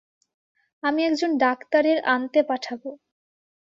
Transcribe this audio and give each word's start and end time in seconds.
আমি 0.83 1.01
একজন 1.03 1.31
ডাক্তারের 1.37 1.97
আনতে 2.05 2.39
পাঠাবো। 2.43 2.89